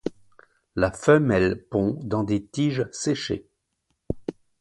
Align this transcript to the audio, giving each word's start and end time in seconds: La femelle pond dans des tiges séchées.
La 0.75 0.91
femelle 0.91 1.67
pond 1.69 1.99
dans 2.01 2.23
des 2.23 2.43
tiges 2.43 2.87
séchées. 2.91 3.47